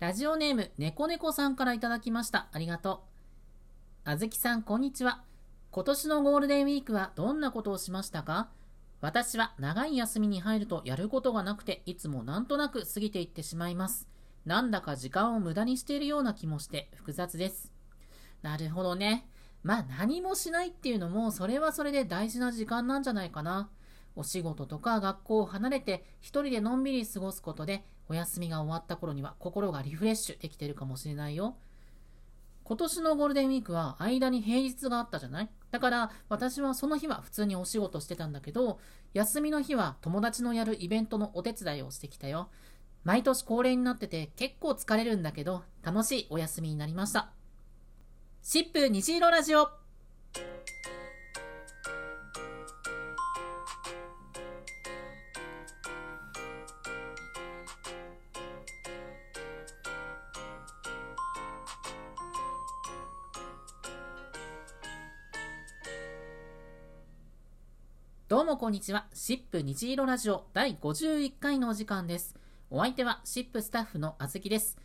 [0.00, 2.46] ラジオネーム、猫猫さんからいただきました。
[2.52, 3.02] ありがと
[4.06, 4.10] う。
[4.10, 5.24] あずきさん、こんにちは。
[5.72, 8.48] 今年のゴールデンウィークはどんなことをしましたか？
[9.00, 14.06] 私は長い休みに入るとやることがなくて、いつもなんとなく過ぎていってしまいます。
[14.46, 17.72] なんだか時間を無駄にしているような気もして複雑です。
[18.40, 19.26] なるほどね。
[19.64, 23.68] まあ何もしないっていうのも、それはそれで大事な時間なんじゃないかな。
[24.14, 31.56] お仕事とか学校を離れて一人でのんびり過ごすことでお休みが終わった頃には心がリフレッシュできてるかもしれないよ。
[32.64, 35.48] 今年のゴールデンウィークは間に平日があったじゃない？
[35.70, 38.78] だから私はその日は普通にお仕事してたんだけど、
[39.14, 42.50] 休みの日は友達のやるイベントのお手伝いをしてきたよ。
[43.04, 47.30] 毎年恒例になってて結構疲れるんだけど、楽しいお休みになりました。
[48.42, 49.70] シップ虹色ラジオ
[68.28, 69.06] どうもこんにちは。
[69.14, 72.36] シップ虹色ラジオ第51回のお時間です。
[72.68, 74.76] お相手はシップスタッフのあずきです。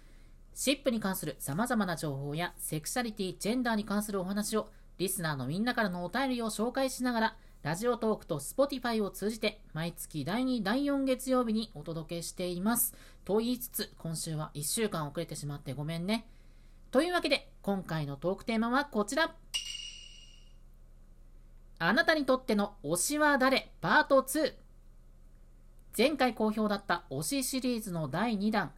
[0.54, 12.96] シップに関する様々な情報やセクシャリティ、ジェンダーに関するお話をリスナーのみんなからのお便りを紹介しながらラジオトークと Spotify を通じて毎月第2、第4月曜日にお届けしています。
[13.26, 16.26] と言いつつ今週は1週間遅れてしまってごめんね。
[16.92, 19.36] というわけで今回のトークテーマはこちら。
[21.86, 23.74] あなたにとっての推しは誰？
[23.82, 24.54] パート2
[25.98, 28.72] 前回好評だった推しシリーズの第2弾。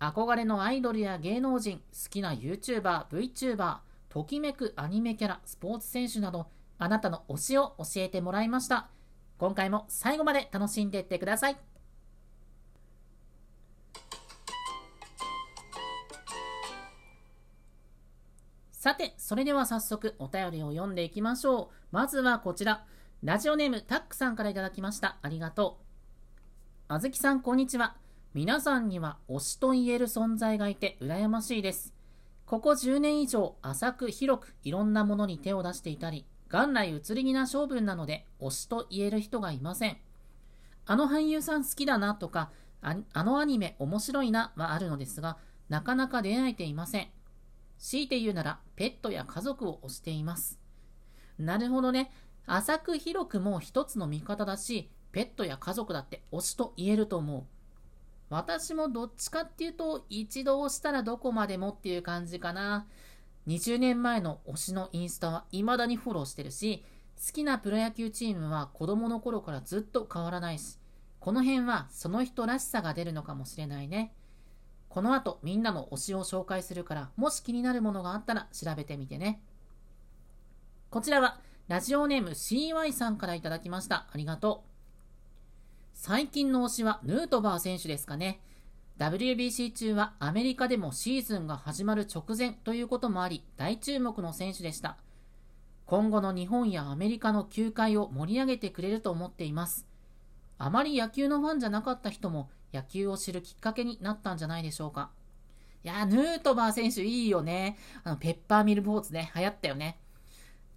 [0.00, 3.76] 憧れのアイドルや芸能人好きな YouTuber、VTuber
[4.08, 6.48] ときめくアニメキャラ、スポーツ選手など
[6.78, 8.88] あなたの推しを教えてもらいました。
[9.38, 11.56] 今回も最後まで楽しんでいってください。
[18.80, 21.68] さて、それでは早速お便りを読んでいきましょう。
[21.92, 22.86] まずはこちら。
[23.22, 25.18] ラジオネームタックさんからいただきました。
[25.20, 25.84] ありがとう。
[26.88, 27.98] あずきさん、こんにちは。
[28.32, 31.92] 皆さんには推しと言える存在がいて羨ましいです。
[32.46, 39.98] ここ10年以上、浅く広くいろんなものに手を出していたり、元来移り気な性分なので推しと言える人がいません。
[40.86, 45.36] あの俳優さん好きだなとか、あのアニメ面白いなはあるのですが、
[45.68, 47.08] なかなか出会えていません。
[47.80, 50.60] 強いて言うなら、ペットや家族を推しています。
[51.38, 52.12] なるほどね。
[52.46, 57.44] 浅く広くも一つの見方だし、ペットや家族だって推しと言えると思う。
[58.28, 62.86] 私もどっちかっていうと、一度押したらどこまでもっていう感じかな。
[63.46, 66.84] 20年前の推しのインスタは未だにフォローしてるし、
[67.16, 70.78] 好きなプロ野球チームは子供の頃からずっと変わらないし、
[71.18, 74.12] この辺はその人らしさが出るのかもしれないね。
[74.90, 79.40] この後みんなの推しを紹介するから、もし気になるものがあったら調べてみてね。
[80.90, 84.08] こちらはラジオネーム CY さんからいただきました。
[84.12, 84.70] ありがとう。
[85.94, 88.40] 最近の推しはヌートバー選手ですかね。
[88.98, 94.96] WBC 中はアメリカでもシーズンが始まる直前ということもあり、大注目の選手でした。
[95.86, 99.86] 今後の日本やアメリカの球界を盛り上げてくれると思っています。
[100.58, 105.10] あまり野球のファンじゃなかった人も野球を知るきっかけになったんじゃないでしょうか。
[105.82, 107.78] いやヌートバー選手いいよね。
[108.04, 109.98] あの、ペッパーミルポーツね、流行ったよね。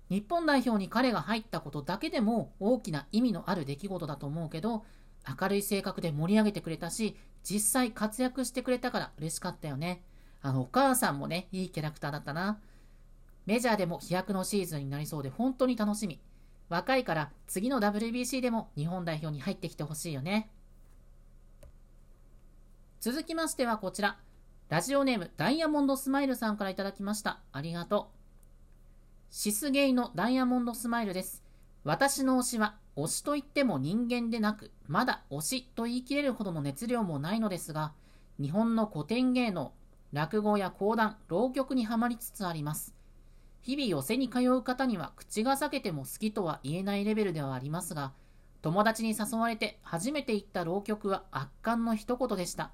[0.09, 4.85] 日本代表に彼が入ったことだけでも大きな意味のある出来事だと思うけど、
[5.39, 10.01] 明るい性格で盛り上げてくれたし、実際活躍してくれたから嬉しかったよね。
[10.41, 12.59] あの、お母さんもね、いいキャラクターだったな。
[13.45, 16.19] メジャーでも飛躍のシーズンになりそうで本当に楽しみ。
[16.69, 20.49] 若いから次の WBC でも日本代表に入ってきてほしいよね。
[23.03, 24.17] 続きましてはこちら。
[24.69, 27.41] ラジオネームダイヤモンドスマイルさんから頂きました。
[27.51, 28.15] ありがとう。
[29.29, 31.43] シスゲイのダイヤモンドスマイルです。
[31.83, 37.91] 私の推しは推しといっても人間でなく、まだ推しと言い切れるほどの熱量もないのですが、
[38.39, 39.73] 日本の古典芸能、
[40.13, 42.95] 落語や講談、浪曲にはまりつつあります。
[43.63, 48.13] 日々寄せに通う方には口が裂けても好きとは言えないレベルではありますが、
[48.61, 52.71] 友達に誘われて初めて行った浪曲は圧巻の一言でした。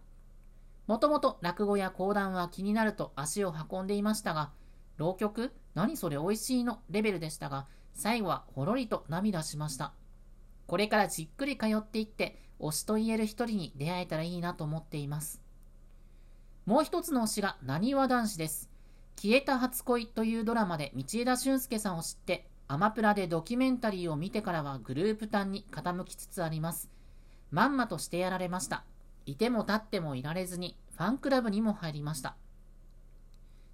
[0.90, 4.50] もともと落語や講談は気になると足を運んでいましたが、
[4.98, 5.54] 浪曲？
[5.76, 6.80] 何それ美味しいの？
[6.90, 9.94] レベルでしたが、最後はほろりと涙しました。
[10.66, 15.44] これからじっくり通っていって、推しと言える一人に出会えたらいいなと思っています。
[16.66, 18.68] もう一つの推しがなにわ男子です。
[19.16, 26.90] 消えた初恋というドラマで道枝俊介さんを知って、アマプラでドキュメンタリーを見てからはグループ単に傾きつつあります。
[27.52, 28.86] まんまとしてやられました。
[29.32, 32.36] いても立ってもいられずに、ファンクラブにも入りました。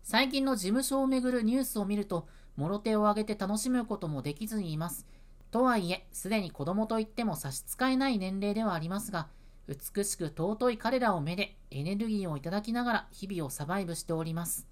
[0.03, 5.07] 最近の事務所をめぐるニュースを見ると、もろ手を挙げて楽しむこともできずにいます。
[5.51, 9.27] とはいえ、すでに子供といっても差し支えない年齢ではありますが、
[9.67, 14.67] 美しく尊い彼らを目でエネルギーをいただきながら日々をサバイブしております。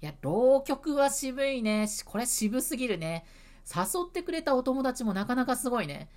[0.00, 1.88] いや、浪曲は渋いね。
[2.04, 3.24] これ渋すぎるね。
[3.66, 6.08] 誘ってくれたお友達もなかなかすごいね。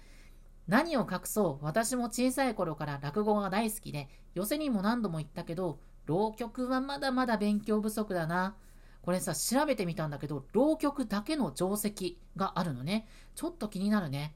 [0.67, 8.55] 何を隠そう、私も小さい頃から落語が大好きで、寄せにも何度も言ったけど、浪曲はまだまだ勉強不足だな。
[9.01, 13.07] これさ、調べてみたんだけど、浪曲だけの定石があるのね。
[13.35, 14.35] ちょっと気になるね。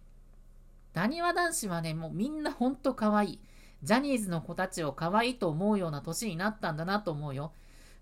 [0.93, 3.39] なにわ男子はね、もうみんなほんと可愛い。
[3.81, 7.53] ジャニーズの子たちを可愛いと思うような年になったんだなと思うよ。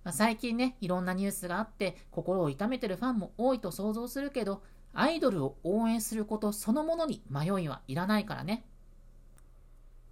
[0.04, 4.62] まあ、最近ね、いろんなニュースがあって、心を痛めてるファンも多いと想像するけど、
[5.00, 8.66] アイドルを応援することそのものに迷いはいらないからね。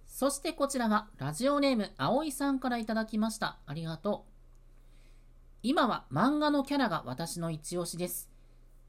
[0.06, 3.58] そしてこちらは、ラジオネーム、葵さんからいただきました。
[3.66, 4.30] ありがとう。
[5.64, 8.30] 今は漫画のキャラが私の一押しです。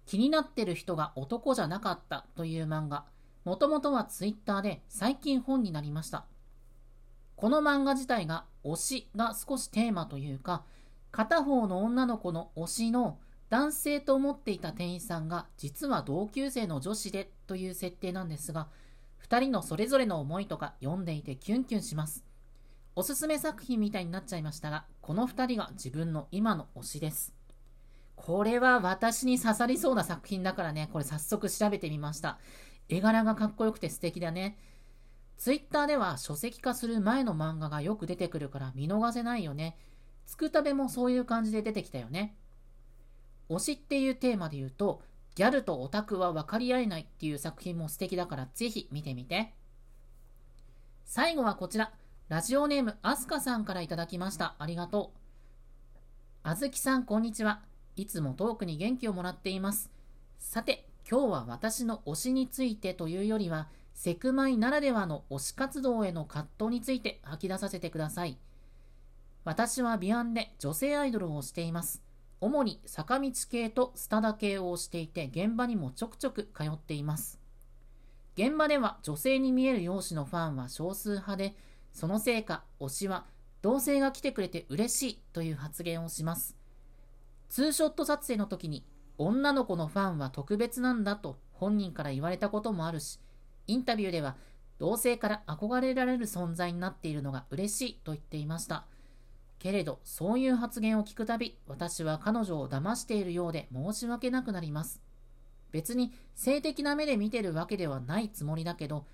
[0.06, 3.06] 気になってる人が男じゃなかったという漫画。
[3.44, 6.26] もともとはツイッターで最近本になりました。
[7.36, 10.64] この漫画自体が推しが少しテーマというか、
[11.12, 13.18] 片方の女の子の推しの
[13.50, 18.68] 男性と思っていた店員さんが実は同級生の女子でという設定なんですが、
[19.28, 22.26] 2人のそれぞれの思いとか読んでいてキュンキュンします。
[22.96, 27.34] おすすめ作品みたいになっちゃいましたが、この2人が自分の今の推しです。
[28.16, 32.40] これは私に刺さりそうな作品だからね、これ早速調べてみました。
[32.90, 34.58] 絵柄がかっこよくて素敵だね。
[35.38, 39.78] ツイッターでは書籍化する前の漫画がよく出てくるから見逃せないよね。
[40.26, 42.36] つくたべもそういう感じで出てきたよね。
[43.50, 45.02] 推しっていうテーマで言うと、
[45.36, 49.54] ギャルとオタクは分かり合えないっていう作品も素敵だからぜひ見てみて。
[51.06, 51.94] 最後はこちら。
[52.28, 54.56] ラジオネームアスカさんからいただきました。
[54.60, 55.20] ありがとう。
[56.44, 57.62] あずきさん、こんにちは。
[57.96, 59.92] いつもトークに元気をもらっています。
[60.38, 68.38] さて、今日は私の推しについてというよりは、セクマイならではの推し活動への葛藤について吐き出させてください。
[69.46, 72.07] 私はビアンで女性アイドルをしています。
[72.40, 77.40] 主に坂道系とスタダ系をしていて、現場にもちょくちょく通っています。
[78.36, 81.56] 現場では女性に見える容姿のファンは少数派で、
[81.92, 83.26] そのせいか推しは
[83.64, 86.56] 同性が来てくれて嬉しいという発言をします。
[87.50, 88.86] ツーショット撮影の時に
[89.18, 93.20] 女の子のファンは特別なんだと本人から言われたこともあるし、
[93.66, 94.36] インタビューでは
[94.78, 98.86] 同性から憧れられる存在になっているのが嬉しいと言っていました。
[99.60, 105.02] けれど、そういう発言を聞くたび、私は彼女を騙しているようで申し訳なくなります。
[105.72, 109.06] 別に性的な目で見てるわけではないつもりだけど、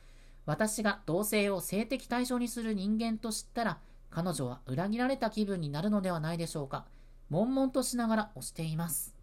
[0.46, 3.80] 私が同性を性的対象にする人間と知ったら、
[4.10, 6.86] 彼女は裏切られた気分になるのではないでしょうか。
[7.30, 9.16] 悶々としながら押しています。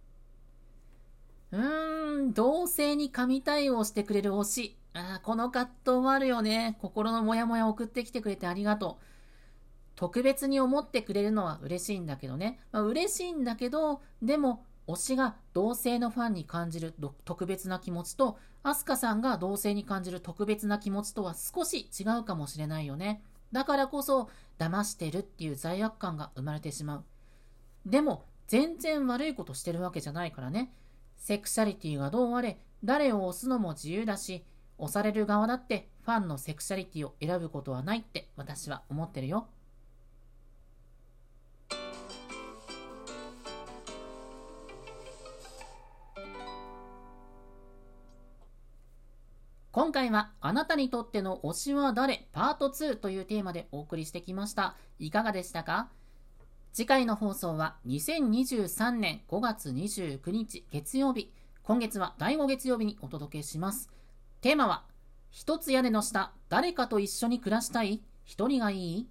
[1.52, 4.76] うーん、同性に神対応してくれる推し。
[4.92, 6.76] あこの葛藤もあるよね。
[6.80, 9.04] 心のモヤモヤ送ってきてくれてありがとう。
[10.00, 12.58] 特別に思ってくれるのは嬉しいんだけどね。
[12.72, 16.94] まあ、嬉しいんだけど、でも推しが同性のファンに感じる
[17.26, 23.22] 特別な気持ちと、アスカさんが同性に感じる特別な気持ちとは少し違うかもしれないよね。
[23.52, 27.04] だからこそ、騙してるっていう罪悪感が生まれてしまう。
[27.84, 30.72] でも、全然悪いことしてるわけじゃないからね。
[31.18, 34.46] セクシャリティがどうあれ、誰を押すのも自由だし、
[34.78, 39.48] 押される側だってファンのセクシャリティを選ぶことはないって私は思ってるよ。
[49.80, 52.28] 今回はあなたにとっての推しは誰？
[52.32, 54.76] パート2というテーマでお送りしてきました。
[54.98, 55.88] いかがでしたか？
[56.74, 61.32] 次回の放送は2023年5月29日月曜日。
[61.62, 63.88] 今月は第5月曜日にお届けします。
[64.42, 64.84] テーマは、
[65.30, 68.02] 一つ屋根の下、誰かと一緒に暮らしたい？
[68.26, 69.08] 一人がいい？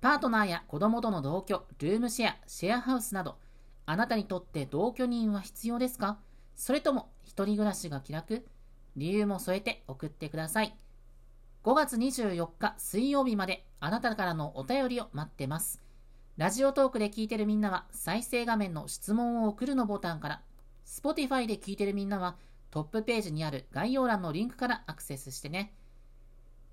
[0.00, 3.38] パートナーや子供との同居、ルームシェア、シェアハウスなど、
[3.86, 6.16] あなたにとって同居人は必要ですか？
[6.54, 8.46] それとも一人暮らしが気楽？
[8.96, 10.76] 理由も添えて送ってください。
[11.64, 15.82] 5月24日水曜日まであなたからのお便りを待ってます。
[16.36, 20.42] ラジオトークで聞いてるみんなは再生画面の質問を送るのボタンから、
[20.86, 22.36] Spotify で聞いてるみんなは
[22.70, 25.72] トップページにある概要欄のリンクからアクセスしてね。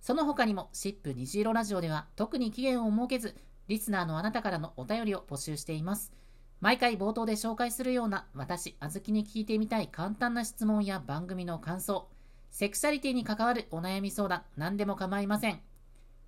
[0.01, 3.35] その他にも、シップ虹色ラジオでは特に期限を設けず、
[3.67, 6.11] リスナーのあなたからのお便りを募集しています。
[6.59, 12.09] 毎回冒頭で紹介するような私、あずきに聞いてみたい簡単な質問や番組の感想、
[12.53, 15.60] セクシャリティに関わるお悩み相談、何でも構いません。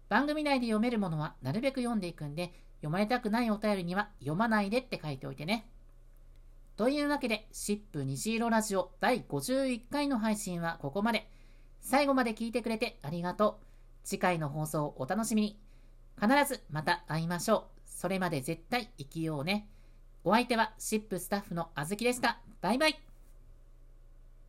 [0.09, 5.69] 番組内で読めるものはなるべく読んでいくんで、読まれたくないお便りには読まないでって書いておいてね。
[6.77, 11.29] というわけで、シップ虹色ラジオ第51回の配信はここまで。
[11.79, 13.65] 最後まで聞いてくれてありがとう。
[14.03, 15.59] 次回の放送をお楽しみに。
[16.19, 17.81] 必ずまた会いましょう。
[17.85, 19.69] それまで絶対生きようね。
[20.23, 22.39] お相手はシップスタッフのあずきでした。
[22.61, 23.04] バイバイ。